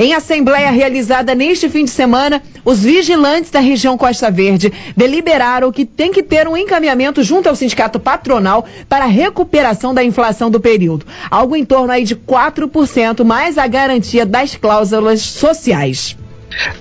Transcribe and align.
Em 0.00 0.14
assembleia 0.14 0.70
realizada 0.70 1.34
neste 1.34 1.68
fim 1.68 1.84
de 1.84 1.90
semana, 1.90 2.42
os 2.64 2.82
vigilantes 2.82 3.50
da 3.50 3.60
região 3.60 3.98
Costa 3.98 4.30
Verde 4.30 4.72
deliberaram 4.96 5.70
que 5.70 5.84
tem 5.84 6.10
que 6.10 6.22
ter 6.22 6.48
um 6.48 6.56
encaminhamento 6.56 7.22
junto 7.22 7.50
ao 7.50 7.54
sindicato 7.54 8.00
patronal 8.00 8.64
para 8.88 9.04
a 9.04 9.08
recuperação 9.08 9.92
da 9.92 10.02
inflação 10.02 10.50
do 10.50 10.58
período, 10.58 11.04
algo 11.30 11.54
em 11.54 11.66
torno 11.66 11.92
aí 11.92 12.04
de 12.04 12.16
4% 12.16 13.22
mais 13.24 13.58
a 13.58 13.66
garantia 13.66 14.24
das 14.24 14.56
cláusulas 14.56 15.20
sociais. 15.20 16.16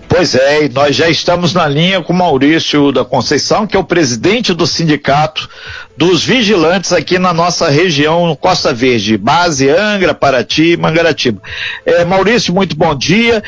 Pois 0.07 0.33
é, 0.36 0.65
e 0.65 0.70
nós 0.70 0.95
já 0.95 1.07
estamos 1.07 1.54
na 1.54 1.67
linha 1.67 2.02
com 2.02 2.11
Maurício 2.11 2.91
da 2.91 3.05
Conceição, 3.05 3.67
que 3.67 3.77
é 3.77 3.79
o 3.79 3.84
presidente 3.84 4.53
do 4.53 4.65
sindicato 4.65 5.47
dos 5.95 6.23
vigilantes 6.23 6.91
aqui 6.91 7.20
na 7.20 7.34
nossa 7.34 7.70
região 7.70 8.35
Costa 8.35 8.73
Verde, 8.73 9.17
base 9.17 9.70
Angra, 9.70 10.13
Paraty 10.13 10.75
Mangaratiba. 10.75 11.41
É, 11.85 12.03
Maurício, 12.03 12.53
muito 12.53 12.75
bom 12.75 12.95
dia. 12.95 13.43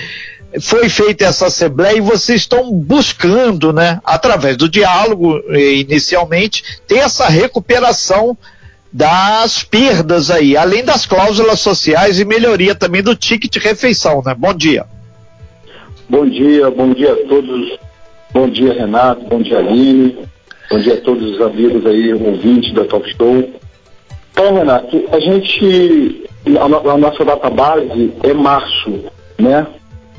Foi 0.60 0.90
feita 0.90 1.26
essa 1.26 1.48
assembleia 1.48 1.98
e 1.98 2.02
vocês 2.02 2.42
estão 2.42 2.72
buscando, 2.72 3.72
né, 3.72 4.00
através 4.04 4.58
do 4.58 4.68
diálogo, 4.68 5.42
inicialmente, 5.50 6.64
ter 6.86 6.98
essa 6.98 7.28
recuperação 7.28 8.38
das 8.92 9.64
perdas 9.64 10.30
aí, 10.30 10.58
além 10.58 10.84
das 10.84 11.06
cláusulas 11.06 11.62
sociais 11.62 12.20
e 12.20 12.26
melhoria 12.26 12.76
também 12.76 13.02
do 13.02 13.16
ticket 13.16 13.56
refeição, 13.64 14.22
né? 14.26 14.36
Bom 14.38 14.54
dia. 14.54 14.86
Bom 16.12 16.26
dia, 16.26 16.70
bom 16.70 16.92
dia 16.92 17.14
a 17.14 17.16
todos. 17.16 17.80
Bom 18.34 18.50
dia, 18.50 18.74
Renato. 18.74 19.24
Bom 19.30 19.42
dia, 19.42 19.60
Aline. 19.60 20.18
Bom 20.70 20.78
dia 20.78 20.96
a 20.96 20.98
todos 20.98 21.36
os 21.36 21.40
amigos 21.40 21.86
aí, 21.86 22.14
ouvintes 22.14 22.74
da 22.74 22.84
Top 22.84 23.10
Show. 23.16 23.50
Então, 24.34 24.54
Renato, 24.54 25.06
a 25.10 25.20
gente, 25.22 26.26
a, 26.60 26.66
a 26.66 26.98
nossa 26.98 27.24
data 27.24 27.50
base 27.50 28.12
é 28.24 28.34
março, 28.34 29.06
né? 29.40 29.66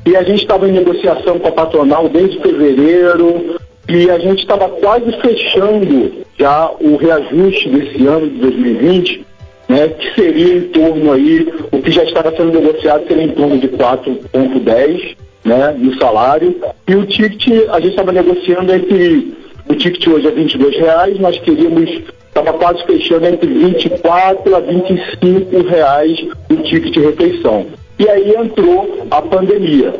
E 0.07 0.17
a 0.17 0.23
gente 0.23 0.41
estava 0.41 0.67
em 0.67 0.73
negociação 0.73 1.39
com 1.39 1.49
a 1.49 1.53
patronal 1.53 2.09
desde 2.09 2.41
fevereiro 2.41 3.61
e 3.87 4.11
a 4.11 4.19
gente 4.19 4.41
estava 4.41 4.71
quase 4.71 5.13
fechando 5.21 6.25
já 6.39 6.71
o 6.81 6.97
reajuste 6.97 7.69
desse 7.69 8.07
ano 8.07 8.31
de 8.31 8.37
2020, 8.37 9.27
né? 9.69 9.89
Que 9.89 10.15
seria 10.15 10.57
em 10.57 10.69
torno 10.69 11.13
aí, 11.13 11.53
o 11.71 11.83
que 11.83 11.91
já 11.91 12.03
estava 12.03 12.35
sendo 12.35 12.59
negociado 12.59 13.07
seria 13.07 13.25
em 13.25 13.33
torno 13.33 13.59
de 13.59 13.69
4,10 13.69 15.21
né, 15.45 15.75
no 15.77 15.99
salário. 15.99 16.57
E 16.87 16.95
o 16.95 17.07
ticket, 17.07 17.69
a 17.71 17.81
gente 17.81 17.91
estava 17.91 18.13
negociando 18.13 18.73
entre. 18.73 19.35
O 19.69 19.75
ticket 19.75 20.07
hoje 20.09 20.27
é 20.27 20.31
22 20.31 20.77
reais, 20.77 21.19
nós 21.19 21.39
queríamos. 21.39 21.91
Estava 22.29 22.55
quase 22.55 22.83
fechando 22.85 23.27
entre 23.27 23.47
24 23.47 24.57
a 24.57 24.61
25 24.61 25.69
reais 25.69 26.19
o 26.51 26.57
ticket 26.57 26.95
de 26.95 27.01
refeição. 27.01 27.67
E 27.99 28.09
aí 28.09 28.35
entrou 28.35 29.07
a 29.11 29.21
pandemia. 29.21 29.95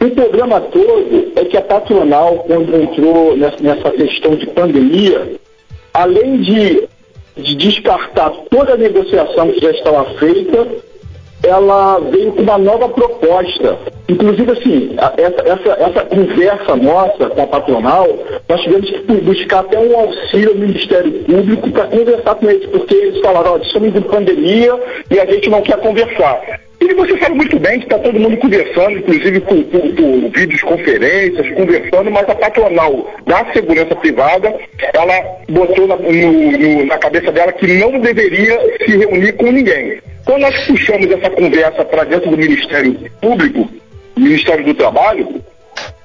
O 0.00 0.10
problema 0.10 0.60
todo 0.60 1.32
é 1.36 1.44
que 1.44 1.56
a 1.56 1.62
patronal, 1.62 2.44
quando 2.46 2.74
entrou 2.74 3.36
nessa 3.36 3.90
questão 3.92 4.34
de 4.34 4.46
pandemia, 4.48 5.36
além 5.94 6.42
de, 6.42 6.88
de 7.36 7.54
descartar 7.54 8.30
toda 8.50 8.74
a 8.74 8.76
negociação 8.76 9.52
que 9.52 9.60
já 9.60 9.70
estava 9.70 10.04
feita, 10.18 10.66
ela 11.46 11.98
veio 11.98 12.32
com 12.32 12.42
uma 12.42 12.58
nova 12.58 12.88
proposta. 12.88 13.78
Inclusive, 14.08 14.52
assim, 14.52 14.96
essa, 15.16 15.48
essa, 15.48 15.82
essa 15.82 16.04
conversa 16.04 16.76
nossa 16.76 17.30
com 17.30 17.42
a 17.42 17.46
patronal, 17.46 18.06
nós 18.48 18.60
tivemos 18.60 18.90
que 18.90 18.98
buscar 19.22 19.60
até 19.60 19.78
um 19.78 19.98
auxílio 19.98 20.50
ao 20.50 20.56
Ministério 20.56 21.12
Público 21.24 21.70
para 21.70 21.86
conversar 21.86 22.34
com 22.34 22.50
eles, 22.50 22.66
porque 22.66 22.94
eles 22.94 23.20
falaram, 23.20 23.52
ó, 23.52 23.56
estamos 23.58 23.94
em 23.94 24.02
pandemia 24.02 24.78
e 25.10 25.18
a 25.18 25.26
gente 25.26 25.48
não 25.48 25.62
quer 25.62 25.78
conversar. 25.78 26.40
E 26.80 26.92
você 26.92 27.18
sabe 27.18 27.34
muito 27.36 27.58
bem 27.58 27.78
que 27.78 27.86
está 27.86 27.98
todo 27.98 28.20
mundo 28.20 28.36
conversando, 28.36 28.98
inclusive 28.98 29.40
por, 29.40 29.64
por, 29.64 29.80
por 29.80 30.30
videoconferências, 30.38 31.54
conversando, 31.54 32.10
mas 32.10 32.28
a 32.28 32.34
patronal 32.34 33.10
da 33.26 33.52
segurança 33.54 33.96
privada, 33.96 34.54
ela 34.92 35.38
botou 35.48 35.86
na, 35.86 35.96
no, 35.96 36.12
no, 36.12 36.84
na 36.84 36.98
cabeça 36.98 37.32
dela 37.32 37.52
que 37.52 37.66
não 37.78 37.98
deveria 38.00 38.60
se 38.84 38.98
reunir 38.98 39.32
com 39.32 39.50
ninguém. 39.50 39.98
Quando 40.24 40.40
nós 40.40 40.66
puxamos 40.66 41.10
essa 41.10 41.30
conversa 41.30 41.84
para 41.84 42.04
dentro 42.04 42.30
do 42.30 42.36
Ministério 42.36 43.10
Público, 43.20 43.68
Ministério 44.16 44.64
do 44.64 44.74
Trabalho, 44.74 45.42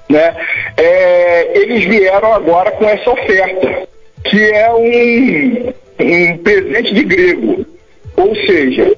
né, 0.08 0.36
é, 0.76 1.58
eles 1.58 1.84
vieram 1.84 2.32
agora 2.34 2.70
com 2.72 2.84
essa 2.84 3.10
oferta, 3.10 3.88
que 4.24 4.42
é 4.50 4.70
um, 4.72 5.72
um 6.04 6.38
presente 6.38 6.92
de 6.92 7.04
grego. 7.04 7.64
Ou 8.16 8.34
seja, 8.34 8.94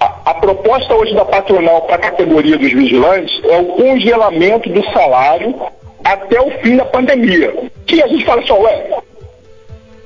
a, 0.00 0.30
a 0.30 0.34
proposta 0.34 0.94
hoje 0.94 1.14
da 1.14 1.24
patronal 1.24 1.82
para 1.82 1.96
a 1.96 2.10
categoria 2.10 2.56
dos 2.56 2.72
vigilantes 2.72 3.40
é 3.44 3.58
o 3.58 3.66
congelamento 3.66 4.70
do 4.70 4.82
salário 4.92 5.54
até 6.02 6.40
o 6.40 6.50
fim 6.62 6.76
da 6.76 6.84
pandemia. 6.84 7.52
Que 7.86 8.02
a 8.02 8.06
gente 8.06 8.24
fala 8.24 8.42
só, 8.46 8.58
ué, 8.60 8.86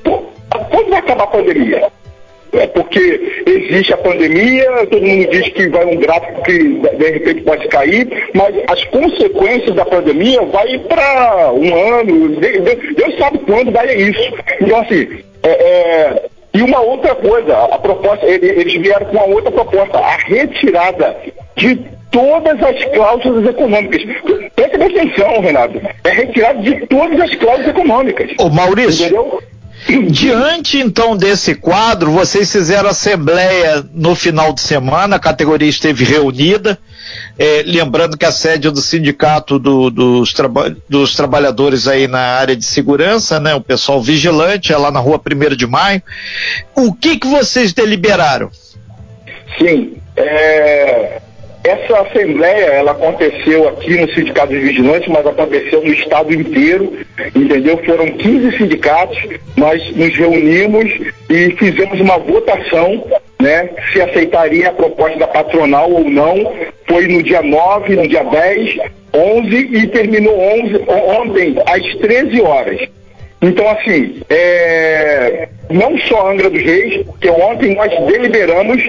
pô, 0.02 0.24
quando 0.70 0.90
vai 0.90 0.98
acabar 0.98 1.24
a 1.24 1.28
pandemia? 1.28 1.88
É 2.58 2.66
porque 2.66 3.42
existe 3.46 3.92
a 3.92 3.98
pandemia, 3.98 4.86
todo 4.90 5.06
mundo 5.06 5.30
diz 5.30 5.48
que 5.48 5.68
vai 5.68 5.84
um 5.84 5.96
gráfico 5.96 6.42
que 6.42 6.58
de 6.58 7.10
repente 7.10 7.42
pode 7.42 7.68
cair, 7.68 8.30
mas 8.34 8.54
as 8.68 8.84
consequências 8.84 9.74
da 9.74 9.84
pandemia 9.84 10.42
vai 10.42 10.78
para 10.80 11.52
um 11.52 11.98
ano, 11.98 12.36
Deus 12.40 13.18
sabe 13.18 13.38
quando 13.40 13.72
vai 13.72 13.94
isso. 13.94 14.32
Então 14.60 14.80
assim, 14.80 15.06
é, 15.42 15.50
é, 15.50 16.22
e 16.54 16.62
uma 16.62 16.80
outra 16.80 17.14
coisa, 17.14 17.54
a 17.54 17.78
proposta, 17.78 18.24
eles 18.26 18.74
vieram 18.80 19.06
com 19.06 19.16
uma 19.16 19.26
outra 19.26 19.50
proposta, 19.50 19.98
a 19.98 20.16
retirada 20.16 21.14
de 21.54 21.76
todas 22.10 22.62
as 22.62 22.84
cláusulas 22.86 23.46
econômicas. 23.46 24.02
Presta 24.54 24.84
atenção, 24.84 25.40
Renato. 25.40 25.80
É 26.04 26.10
retirada 26.10 26.62
de 26.62 26.86
todas 26.86 27.20
as 27.20 27.34
cláusulas 27.34 27.68
econômicas. 27.68 28.30
Ô 28.38 28.48
Maurício, 28.48 29.06
Entendeu? 29.06 29.42
Diante 30.10 30.78
então 30.78 31.16
desse 31.16 31.54
quadro, 31.54 32.10
vocês 32.10 32.50
fizeram 32.50 32.88
assembleia 32.88 33.84
no 33.92 34.14
final 34.14 34.52
de 34.52 34.60
semana, 34.60 35.16
a 35.16 35.20
categoria 35.20 35.68
esteve 35.68 36.04
reunida, 36.04 36.78
é, 37.38 37.62
lembrando 37.64 38.16
que 38.16 38.24
a 38.24 38.32
sede 38.32 38.68
do 38.70 38.80
sindicato 38.80 39.58
do, 39.58 39.90
dos, 39.90 40.32
traba 40.32 40.74
dos, 40.88 41.14
trabalhadores 41.14 41.86
aí 41.86 42.08
na 42.08 42.18
área 42.18 42.56
de 42.56 42.64
segurança, 42.64 43.38
né, 43.38 43.54
o 43.54 43.60
pessoal 43.60 44.02
vigilante, 44.02 44.72
é 44.72 44.76
lá 44.76 44.90
na 44.90 44.98
rua 44.98 45.20
1 45.20 45.54
de 45.54 45.66
maio. 45.66 46.02
O 46.74 46.92
que 46.92 47.18
que 47.18 47.26
vocês 47.26 47.72
deliberaram? 47.72 48.50
Sim, 49.58 49.98
é, 50.16 51.20
essa 51.66 52.00
assembleia, 52.00 52.66
ela 52.66 52.92
aconteceu 52.92 53.68
aqui 53.68 54.00
no 54.00 54.12
Sindicato 54.12 54.52
dos 54.52 54.62
Vigilantes, 54.62 55.08
mas 55.08 55.26
aconteceu 55.26 55.82
no 55.82 55.92
estado 55.92 56.32
inteiro, 56.32 56.92
entendeu? 57.34 57.76
Foram 57.84 58.06
15 58.06 58.56
sindicatos, 58.56 59.18
nós 59.56 59.82
nos 59.96 60.16
reunimos 60.16 60.92
e 61.28 61.50
fizemos 61.56 62.00
uma 62.00 62.18
votação, 62.18 63.04
né? 63.40 63.70
Se 63.92 64.00
aceitaria 64.00 64.68
a 64.68 64.72
proposta 64.72 65.18
da 65.18 65.26
patronal 65.26 65.90
ou 65.90 66.08
não. 66.08 66.54
Foi 66.86 67.06
no 67.08 67.22
dia 67.22 67.42
9, 67.42 67.96
no 67.96 68.08
dia 68.08 68.22
10, 68.22 68.78
11 69.12 69.56
e 69.56 69.86
terminou 69.88 70.38
11, 70.38 70.84
ontem 70.88 71.56
às 71.66 71.82
13 71.96 72.40
horas. 72.42 72.88
Então, 73.42 73.68
assim, 73.68 74.22
é, 74.30 75.48
não 75.70 75.98
só 75.98 76.30
Angra 76.30 76.48
dos 76.48 76.62
Reis, 76.62 77.04
porque 77.06 77.28
ontem 77.28 77.74
nós 77.74 77.90
deliberamos 78.06 78.82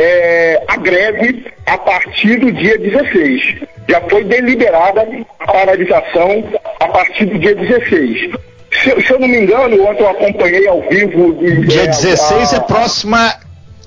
é, 0.00 0.62
a 0.66 0.76
greve 0.78 1.44
a 1.66 1.76
partir 1.76 2.38
do 2.38 2.50
dia 2.50 2.78
16. 2.78 3.56
Já 3.88 4.00
foi 4.02 4.24
deliberada 4.24 5.06
a 5.38 5.52
paralisação 5.52 6.44
a 6.80 6.88
partir 6.88 7.26
do 7.26 7.38
dia 7.38 7.54
16. 7.54 8.30
Se, 8.72 9.02
se 9.02 9.12
eu 9.12 9.18
não 9.18 9.28
me 9.28 9.40
engano, 9.40 9.84
ontem 9.84 10.02
eu 10.02 10.08
acompanhei 10.08 10.66
ao 10.66 10.80
vivo. 10.82 11.34
Dia 11.66 11.82
é, 11.82 11.86
16 11.88 12.54
a, 12.54 12.56
é 12.56 12.60
próxima 12.60 13.34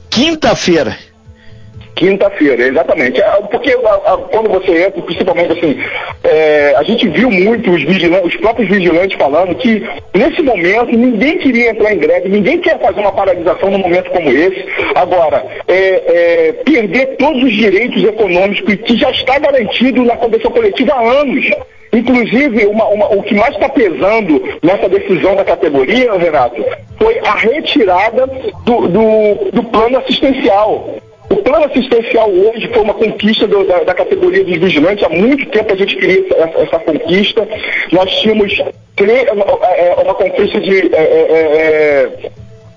quinta-feira. 0.09 0.95
Quinta-feira, 1.95 2.67
exatamente. 2.67 3.19
É, 3.19 3.31
porque 3.49 3.75
quando 4.31 4.49
você 4.49 4.85
entra, 4.85 5.01
principalmente 5.01 5.53
assim, 5.53 5.79
é, 6.23 6.62
a 6.83 6.85
gente 6.85 7.07
viu 7.07 7.31
muito 7.31 7.71
os, 7.71 7.81
os 7.81 8.35
próprios 8.35 8.69
vigilantes 8.69 9.17
falando 9.17 9.55
que 9.55 9.81
nesse 10.13 10.41
momento 10.41 10.91
ninguém 10.91 11.37
queria 11.37 11.71
entrar 11.71 11.93
em 11.93 11.97
greve, 11.97 12.27
ninguém 12.27 12.59
quer 12.59 12.77
fazer 12.79 12.99
uma 12.99 13.13
paralisação 13.13 13.71
num 13.71 13.77
momento 13.77 14.11
como 14.11 14.29
esse. 14.29 14.65
Agora, 14.93 15.45
é, 15.65 15.77
é, 15.77 16.53
perder 16.65 17.15
todos 17.15 17.41
os 17.41 17.53
direitos 17.53 18.03
econômicos 18.03 18.75
que 18.75 18.97
já 18.97 19.11
está 19.11 19.39
garantido 19.39 20.03
na 20.03 20.17
convenção 20.17 20.51
coletiva 20.51 20.93
há 20.93 21.09
anos. 21.21 21.49
Inclusive, 21.93 22.65
uma, 22.65 22.85
uma, 22.87 23.13
o 23.13 23.23
que 23.23 23.35
mais 23.35 23.53
está 23.53 23.69
pesando 23.69 24.43
nessa 24.61 24.89
decisão 24.89 25.35
da 25.35 25.45
categoria, 25.45 26.17
Renato, 26.17 26.65
foi 26.97 27.19
a 27.19 27.35
retirada 27.35 28.27
do, 28.65 28.87
do, 28.89 29.51
do 29.51 29.63
plano 29.63 29.99
assistencial. 29.99 30.97
O 31.33 31.37
plano 31.37 31.65
assistencial 31.65 32.29
hoje 32.29 32.67
foi 32.67 32.83
uma 32.83 32.93
conquista 32.93 33.47
do, 33.47 33.63
da, 33.65 33.79
da, 33.79 33.93
categoria 33.95 34.43
dos 34.43 34.55
vigilantes. 34.55 35.03
Há 35.03 35.09
muito 35.09 35.47
tempo 35.47 35.73
a 35.73 35.75
gente 35.75 35.95
queria 35.95 36.23
essa, 36.29 36.59
essa 36.59 36.79
conquista. 36.79 37.47
Nós 37.91 38.11
tínhamos 38.19 38.59
é, 38.59 39.87
é, 39.87 39.95
uma 39.95 40.13
conquista 40.13 40.61
de 40.61 40.95
é, 40.95 41.01
é, 41.01 42.07
é, 42.21 42.29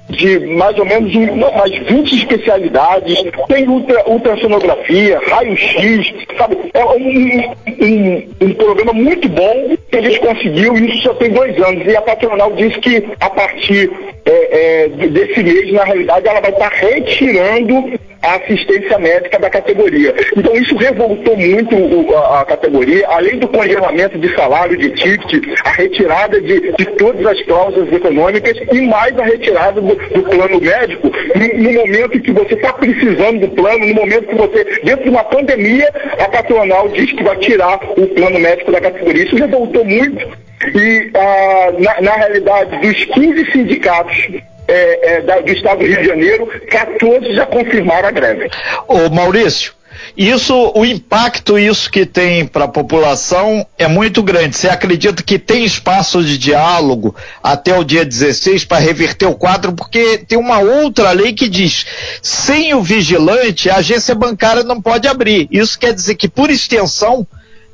de 0.09 0.39
mais 0.41 0.79
ou 0.79 0.87
menos 0.87 1.15
umas 1.15 1.71
20 1.71 2.15
especialidades, 2.15 3.23
tem 3.47 3.69
ultra, 3.69 4.09
ultrassonografia, 4.09 5.21
raio-x, 5.29 6.15
sabe? 6.39 6.57
É 6.73 6.83
um, 6.83 7.55
um, 7.85 8.29
um, 8.41 8.55
programa 8.55 8.95
muito 8.95 9.29
bom 9.29 9.77
que 9.91 9.99
a 9.99 10.01
gente 10.01 10.21
conseguiu, 10.21 10.75
isso 10.77 11.03
só 11.03 11.15
tem 11.15 11.31
dois 11.31 11.61
anos. 11.63 11.87
E 11.87 11.95
a 11.95 12.01
patronal 12.01 12.53
disse 12.53 12.79
que 12.79 13.05
a 13.21 13.29
partir 13.29 13.91
é, 14.25 14.85
é, 14.85 14.89
desse 14.89 15.43
mês, 15.43 15.73
na 15.73 15.85
realidade, 15.85 16.27
ela 16.27 16.41
vai 16.41 16.53
estar 16.53 16.73
retirando 16.73 17.99
a 18.27 18.37
assistência 18.37 18.99
médica 18.99 19.39
da 19.39 19.49
categoria. 19.49 20.15
Então 20.37 20.55
isso 20.57 20.77
revoltou 20.77 21.37
muito 21.37 21.77
o, 21.77 22.17
a, 22.17 22.41
a, 22.41 22.45
categoria, 22.45 23.07
além 23.09 23.39
do 23.39 23.49
congelamento 23.49 24.19
de 24.19 24.35
salário, 24.35 24.77
de 24.77 24.91
ticket, 24.91 25.45
a 25.65 25.71
retirada 25.71 26.41
de, 26.41 26.73
de 26.73 26.87
todas 26.97 27.25
as 27.25 27.41
cláusulas 27.43 27.93
econômicas 27.93 28.57
e 28.73 28.81
mais 28.83 29.17
a 29.19 29.25
retirada 29.25 29.81
do, 29.81 29.95
do 29.95 30.23
plano 30.25 30.61
médico 30.61 31.11
no, 31.35 31.63
no, 31.63 31.73
momento 31.73 32.21
que 32.21 32.33
você 32.33 32.55
está 32.55 32.73
precisando 32.73 33.41
do 33.41 33.49
plano, 33.49 33.87
no 33.87 33.95
momento 33.95 34.27
que 34.27 34.35
você, 34.35 34.65
dentro 34.83 35.05
de 35.05 35.11
uma 35.11 35.25
pandemia, 35.25 35.89
a 36.19 36.29
patronal 36.29 36.89
diz 36.89 37.13
que 37.13 37.23
vai 37.23 37.37
tirar 37.37 37.79
o 37.97 38.07
plano 38.09 38.39
médico 38.39 38.73
da 38.73 38.81
categoria. 38.81 39.25
Isso 39.25 39.37
revoltou 39.37 39.85
muito 39.85 40.27
e, 40.75 41.11
ah, 41.15 41.73
na, 41.79 42.01
na 42.01 42.17
realidade, 42.17 42.81
dos 42.81 43.05
15 43.05 43.53
sindicatos 43.53 44.29
é, 44.69 45.17
é, 45.17 45.43
do 45.43 45.51
estado 45.51 45.79
do 45.79 45.87
Rio 45.87 45.99
de 45.99 46.07
Janeiro, 46.07 46.47
14 46.69 47.35
já 47.35 47.47
confirmaram 47.47 48.09
a 48.09 48.11
greve. 48.11 48.51
Ô 48.89 49.09
Maurício, 49.11 49.77
isso, 50.17 50.73
o 50.75 50.85
impacto 50.85 51.59
isso 51.59 51.91
que 51.91 52.07
tem 52.07 52.47
para 52.47 52.65
a 52.65 52.69
população 52.69 53.67
é 53.79 53.87
muito 53.87 54.23
grande. 54.23 54.57
Você 54.57 54.69
acredita 54.69 55.23
que 55.23 55.39
tem 55.39 55.65
espaço 55.65 56.23
de 56.23 56.39
diálogo 56.39 57.15
até 57.43 57.79
o 57.79 57.85
dia 57.85 58.05
16 58.05 58.65
para 58.65 58.79
reverter 58.79 59.27
o 59.27 59.35
quadro? 59.35 59.73
Porque 59.73 60.19
tem 60.19 60.39
uma 60.39 60.59
outra 60.59 61.13
lei 61.13 61.33
que 61.33 61.49
diz: 61.49 61.87
sem 62.23 62.75
o 62.75 62.83
vigilante, 62.83 63.69
a 63.69 63.77
agência 63.77 64.15
bancária 64.15 64.63
não 64.63 64.81
pode 64.81 65.07
abrir. 65.09 65.49
Isso 65.51 65.79
quer 65.79 65.93
dizer 65.93 66.15
que, 66.15 66.29
por 66.29 66.51
extensão, 66.51 67.27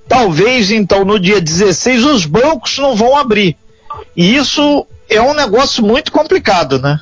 talvez 0.08 0.70
então 0.70 1.04
no 1.04 1.18
dia 1.18 1.40
16 1.40 2.04
os 2.04 2.26
bancos 2.26 2.78
não 2.78 2.96
vão 2.96 3.16
abrir. 3.16 3.56
E 4.16 4.34
isso 4.34 4.86
é 5.14 5.22
um 5.22 5.34
negócio 5.34 5.84
muito 5.84 6.10
complicado, 6.12 6.80
né? 6.80 7.00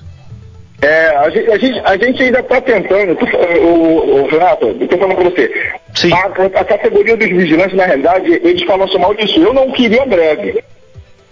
É, 0.82 1.08
a 1.16 1.28
gente, 1.28 1.50
a 1.50 1.58
gente, 1.58 1.80
a 1.84 1.96
gente 1.96 2.22
ainda 2.22 2.40
está 2.40 2.60
tentando, 2.60 3.14
tu, 3.14 3.26
o, 3.26 4.22
o, 4.22 4.28
Renato, 4.28 4.66
eu 4.66 4.82
estou 4.82 4.98
falando 4.98 5.16
para 5.16 5.30
você, 5.30 5.72
Sim. 5.94 6.10
A, 6.12 6.60
a, 6.60 6.64
categoria 6.64 7.16
dos 7.16 7.28
vigilantes, 7.28 7.76
na 7.76 7.84
realidade, 7.84 8.32
eles 8.42 8.62
falam 8.64 8.86
assim 8.86 8.98
mal 8.98 9.14
disso. 9.14 9.38
Eu 9.40 9.52
não 9.52 9.70
queria 9.72 10.06
breve. 10.06 10.62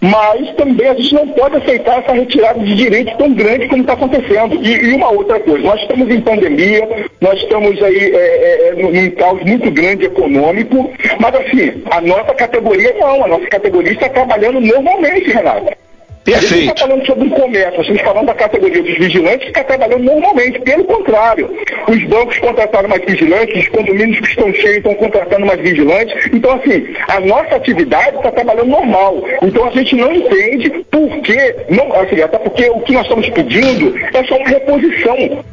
Mas 0.01 0.55
também 0.55 0.87
a 0.87 0.93
gente 0.93 1.13
não 1.13 1.27
pode 1.29 1.57
aceitar 1.57 1.99
essa 1.99 2.13
retirada 2.13 2.59
de 2.59 2.73
direitos 2.73 3.17
tão 3.17 3.33
grande 3.33 3.67
como 3.67 3.81
está 3.81 3.93
acontecendo. 3.93 4.55
E, 4.63 4.71
e, 4.71 4.93
uma 4.93 5.09
outra 5.11 5.39
coisa, 5.41 5.65
nós 5.65 5.81
estamos 5.81 6.09
em 6.09 6.21
pandemia, 6.21 6.87
nós 7.19 7.41
estamos 7.41 7.81
aí 7.83 8.15
é, 8.15 8.17
é, 8.17 8.69
é 8.69 8.73
num 8.75 9.11
caos 9.11 9.41
muito 9.43 9.69
grande 9.71 10.05
econômico, 10.05 10.89
mas 11.19 11.35
assim, 11.35 11.83
a 11.91 11.99
nossa 11.99 12.33
categoria 12.33 12.93
não, 12.97 13.25
a 13.25 13.27
nossa 13.27 13.47
categoria 13.47 13.91
está 13.91 14.07
trabalhando 14.07 14.61
normalmente, 14.61 15.31
Renato. 15.31 15.69
Perfeito. 16.31 16.69
A 16.69 16.73
está 16.73 16.87
falando 16.87 17.05
sobre 17.05 17.27
o 17.27 17.31
comércio, 17.31 17.81
está 17.81 18.03
falando 18.03 18.25
da 18.27 18.33
categoria 18.33 18.83
dos 18.83 18.97
vigilantes 18.97 19.43
que 19.43 19.49
está 19.49 19.63
trabalhando 19.63 20.03
normalmente. 20.03 20.59
Pelo 20.59 20.83
contrário, 20.83 21.49
os 21.87 22.03
bancos 22.05 22.37
contrataram 22.39 22.89
mais 22.89 23.03
vigilantes, 23.03 23.63
os 23.63 23.67
condomínios 23.69 24.19
que 24.19 24.27
estão 24.27 24.53
cheios 24.53 24.77
estão 24.77 24.95
contratando 24.95 25.45
mais 25.45 25.59
vigilantes. 25.59 26.29
Então, 26.31 26.53
assim, 26.53 26.95
a 27.07 27.19
nossa 27.19 27.55
atividade 27.55 28.17
está 28.17 28.31
trabalhando 28.31 28.67
normal. 28.69 29.23
Então, 29.41 29.67
a 29.67 29.71
gente 29.71 29.95
não 29.95 30.13
entende 30.13 30.69
por 30.91 31.09
que, 31.21 31.55
não, 31.69 31.91
assim, 31.93 32.21
até 32.21 32.37
porque 32.37 32.69
o 32.69 32.81
que 32.81 32.93
nós 32.93 33.03
estamos 33.03 33.29
pedindo 33.29 33.97
é 34.13 34.23
só 34.25 34.37
uma 34.37 34.49
reposição 34.49 35.43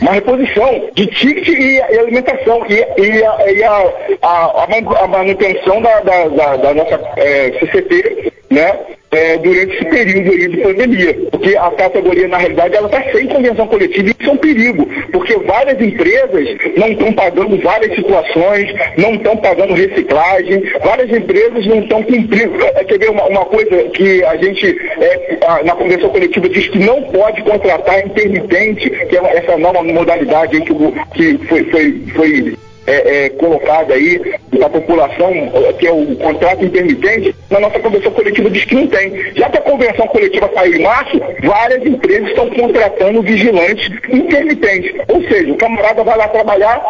uma 0.00 0.12
reposição 0.12 0.90
de 0.94 1.06
ticket 1.06 1.48
e, 1.48 1.80
alimentação 1.98 2.64
e, 2.68 2.74
e, 3.00 3.24
a, 3.24 3.52
e 3.52 3.64
a, 3.64 3.92
a, 4.22 5.04
a, 5.04 5.08
manutenção 5.08 5.82
da, 5.82 6.00
da, 6.00 6.28
da, 6.28 6.56
da 6.56 6.74
nossa 6.74 7.00
é, 7.16 7.50
CCT, 7.58 8.32
né? 8.50 8.72
É, 9.14 9.38
durante 9.38 9.74
esse 9.74 9.84
período 9.84 10.30
aí 10.30 10.48
de 10.48 10.56
pandemia. 10.58 11.14
Porque 11.30 11.56
a 11.56 11.70
categoria, 11.70 12.28
na 12.28 12.38
realidade, 12.38 12.76
ela 12.76 12.86
está 12.86 13.02
sem 13.12 13.26
convenção 13.26 13.66
coletiva 13.66 14.08
e 14.08 14.14
isso 14.18 14.30
é 14.30 14.32
um 14.32 14.36
perigo, 14.36 14.88
porque 15.12 15.36
várias 15.38 15.80
empresas 15.80 16.48
não 16.76 16.88
estão 16.88 17.12
pagando 17.12 17.56
várias 17.58 17.94
situações, 17.94 18.74
não 18.96 19.14
estão 19.14 19.36
pagando 19.36 19.74
reciclagem, 19.74 20.62
várias 20.82 21.10
empresas 21.10 21.66
não 21.66 21.80
estão 21.80 22.02
cumprindo. 22.02 22.64
É, 22.64 22.84
quer 22.84 22.98
ver 22.98 23.10
uma, 23.10 23.26
uma, 23.26 23.44
coisa 23.44 23.84
que 23.90 24.24
a 24.24 24.36
gente, 24.36 24.76
é, 25.00 25.38
a, 25.46 25.62
na 25.62 25.74
convenção 25.74 26.08
coletiva, 26.10 26.48
diz 26.48 26.68
que 26.68 26.78
não 26.78 27.02
pode 27.02 27.42
contratar 27.42 28.06
intermitente, 28.06 28.90
que 28.90 29.16
é 29.16 29.36
essa 29.38 29.56
nova 29.56 29.82
modalidade 29.82 30.60
que, 30.60 30.74
que 31.14 31.46
foi, 31.46 31.64
foi, 31.64 32.02
foi 32.14 32.63
é, 32.86 33.26
é, 33.26 33.28
colocada 33.30 33.94
aí 33.94 34.20
da 34.58 34.68
população, 34.68 35.32
que 35.78 35.86
é 35.86 35.92
o 35.92 36.16
contrato 36.16 36.64
intermitente, 36.64 37.34
na 37.50 37.60
nossa 37.60 37.78
convenção 37.78 38.12
coletiva 38.12 38.50
diz 38.50 38.64
que 38.64 38.74
não 38.74 38.86
tem. 38.86 39.32
Já 39.34 39.48
que 39.48 39.58
a 39.58 39.62
convenção 39.62 40.06
coletiva 40.06 40.50
saiu 40.54 40.76
em 40.76 40.82
março, 40.82 41.20
várias 41.42 41.84
empresas 41.84 42.28
estão 42.28 42.48
contratando 42.50 43.22
vigilantes 43.22 43.90
intermitentes. 44.08 44.92
Ou 45.08 45.22
seja, 45.28 45.52
o 45.52 45.56
camarada 45.56 46.04
vai 46.04 46.16
lá 46.16 46.28
trabalhar, 46.28 46.82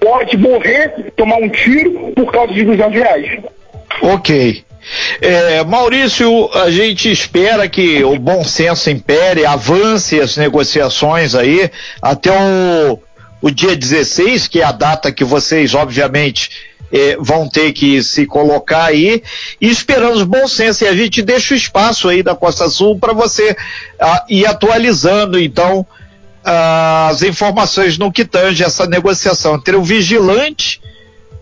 pode 0.00 0.36
morrer, 0.36 1.12
tomar 1.16 1.36
um 1.36 1.48
tiro 1.48 2.12
por 2.14 2.32
causa 2.32 2.52
de 2.52 2.64
200 2.64 2.94
reais. 2.94 3.38
Ok. 4.00 4.64
É, 5.20 5.62
Maurício, 5.62 6.50
a 6.54 6.68
gente 6.70 7.10
espera 7.10 7.68
que 7.68 8.02
o 8.02 8.18
bom 8.18 8.42
senso 8.42 8.90
impere, 8.90 9.46
avance 9.46 10.20
as 10.20 10.36
negociações 10.36 11.36
aí 11.36 11.70
até 12.00 12.30
o 12.32 12.98
o 13.42 13.50
dia 13.50 13.76
16, 13.76 14.46
que 14.46 14.60
é 14.60 14.64
a 14.64 14.72
data 14.72 15.12
que 15.12 15.24
vocês, 15.24 15.74
obviamente, 15.74 16.50
eh, 16.92 17.16
vão 17.18 17.48
ter 17.48 17.72
que 17.72 18.02
se 18.02 18.24
colocar 18.24 18.84
aí, 18.84 19.22
e 19.60 19.68
esperamos 19.68 20.22
bom 20.22 20.46
senso. 20.46 20.84
E 20.84 20.88
a 20.88 20.94
gente 20.94 21.20
deixa 21.20 21.52
o 21.52 21.56
espaço 21.56 22.08
aí 22.08 22.22
da 22.22 22.36
Costa 22.36 22.70
Sul 22.70 22.98
para 22.98 23.12
você 23.12 23.56
ah, 24.00 24.24
ir 24.28 24.46
atualizando, 24.46 25.40
então, 25.40 25.84
as 26.44 27.22
informações 27.22 27.98
no 27.98 28.12
que 28.12 28.24
tange 28.24 28.64
essa 28.64 28.86
negociação 28.86 29.56
entre 29.56 29.76
o 29.76 29.82
vigilante 29.82 30.80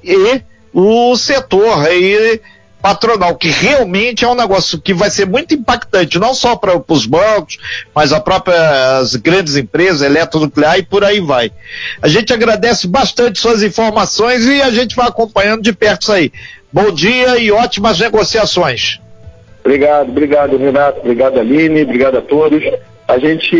e 0.03 0.43
o 0.73 1.17
setor 1.17 1.87
aí 1.87 2.41
patronal, 2.83 3.35
que 3.37 3.49
realmente 3.49 4.25
é 4.25 4.29
um 4.29 4.35
negócio 4.35 4.81
que 4.81 4.95
vai 4.95 5.11
ser 5.11 5.27
muito 5.27 5.55
impactante, 5.55 6.19
não 6.19 6.35
só 6.35 6.57
para 6.57 6.83
os 6.89 7.07
bancos, 7.07 7.59
mas 7.95 8.13
as 8.13 8.21
próprias 8.21 9.17
grandes 9.17 9.57
empresas, 9.57 10.03
eletronuclear 10.03 10.79
e 10.79 10.83
por 10.83 11.05
aí 11.05 11.21
vai. 11.21 11.53
A 12.01 12.09
gente 12.09 12.33
agradece 12.33 12.87
bastante 12.87 13.39
suas 13.39 13.63
informações 13.63 14.47
e 14.47 14.63
a 14.63 14.71
gente 14.71 14.97
vai 14.97 15.09
acompanhando 15.09 15.63
de 15.63 15.73
perto 15.73 16.03
isso 16.03 16.13
aí. 16.13 16.33
Bom 16.73 16.91
dia 16.93 17.39
e 17.39 17.51
ótimas 17.51 17.99
negociações. 17.99 19.01
Obrigado, 19.63 20.09
obrigado 20.09 20.57
Renato, 20.57 21.01
obrigado 21.01 21.39
Aline, 21.39 21.83
obrigado 21.83 22.17
a 22.17 22.23
todos. 22.23 22.63
A 23.11 23.19
gente, 23.19 23.57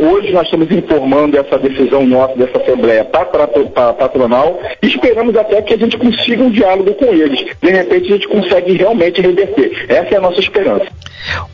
hoje 0.00 0.32
nós 0.32 0.44
estamos 0.44 0.70
informando 0.70 1.36
essa 1.36 1.58
decisão 1.58 2.06
nossa 2.06 2.34
dessa 2.34 2.56
Assembleia 2.56 3.04
patronal 3.04 4.58
e 4.80 4.86
esperamos 4.86 5.36
até 5.36 5.60
que 5.60 5.74
a 5.74 5.76
gente 5.76 5.98
consiga 5.98 6.42
um 6.42 6.50
diálogo 6.50 6.94
com 6.94 7.12
eles. 7.12 7.44
De 7.60 7.70
repente 7.70 8.06
a 8.06 8.16
gente 8.16 8.26
consegue 8.26 8.72
realmente 8.72 9.20
reverter. 9.20 9.84
Essa 9.86 10.14
é 10.14 10.16
a 10.16 10.20
nossa 10.22 10.40
esperança. 10.40 10.86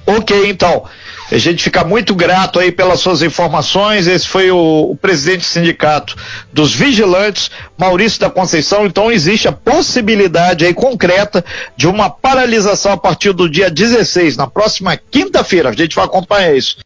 Ok, 0.06 0.48
então. 0.48 0.84
A 1.30 1.38
gente 1.38 1.64
fica 1.64 1.82
muito 1.82 2.14
grato 2.14 2.60
aí 2.60 2.70
pelas 2.70 3.00
suas 3.00 3.20
informações. 3.20 4.06
Esse 4.06 4.28
foi 4.28 4.48
o, 4.52 4.92
o, 4.92 4.96
presidente 4.96 5.40
do 5.40 5.46
sindicato 5.46 6.14
dos 6.52 6.72
vigilantes, 6.72 7.50
Maurício 7.76 8.20
da 8.20 8.30
Conceição. 8.30 8.86
Então 8.86 9.10
existe 9.10 9.48
a 9.48 9.52
possibilidade 9.52 10.64
aí 10.64 10.72
concreta 10.72 11.44
de 11.76 11.88
uma 11.88 12.08
paralisação 12.08 12.92
a 12.92 12.96
partir 12.96 13.32
do 13.32 13.50
dia 13.50 13.68
16, 13.68 14.36
na 14.36 14.46
próxima 14.46 14.96
quinta-feira. 14.96 15.70
A 15.70 15.72
gente 15.72 15.96
vai 15.96 16.04
acompanhar 16.04 16.54
isso. 16.54 16.74